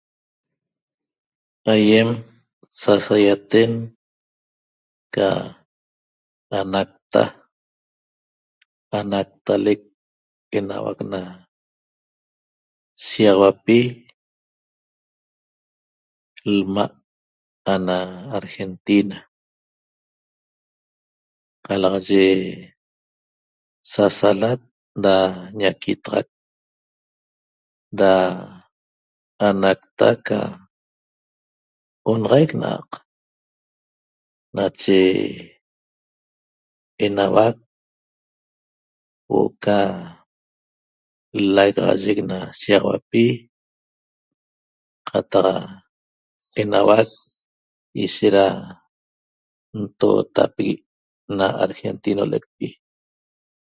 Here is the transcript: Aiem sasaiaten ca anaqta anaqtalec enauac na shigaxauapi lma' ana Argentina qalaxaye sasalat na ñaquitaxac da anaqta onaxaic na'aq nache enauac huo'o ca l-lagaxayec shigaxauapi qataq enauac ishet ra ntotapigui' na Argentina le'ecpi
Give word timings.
Aiem 1.73 2.09
sasaiaten 2.81 3.71
ca 5.13 5.27
anaqta 6.59 7.23
anaqtalec 8.97 9.81
enauac 10.57 10.99
na 11.11 11.21
shigaxauapi 13.05 13.79
lma' 16.55 16.93
ana 17.73 17.97
Argentina 18.37 19.17
qalaxaye 21.65 22.29
sasalat 23.91 24.59
na 25.03 25.13
ñaquitaxac 25.59 26.27
da 27.99 28.11
anaqta 29.47 30.09
onaxaic 32.11 32.51
na'aq 32.61 32.89
nache 34.55 34.97
enauac 37.05 37.55
huo'o 39.27 39.49
ca 39.63 39.77
l-lagaxayec 41.39 42.19
shigaxauapi 42.59 43.23
qataq 45.07 45.55
enauac 46.61 47.09
ishet 48.03 48.33
ra 48.35 48.47
ntotapigui' 49.79 50.85
na 51.37 51.45
Argentina 51.65 52.23
le'ecpi 52.31 52.67